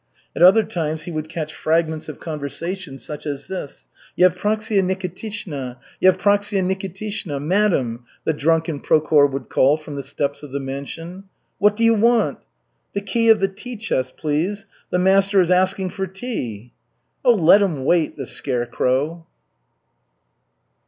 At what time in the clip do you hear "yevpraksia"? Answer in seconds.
4.17-4.81, 6.01-6.63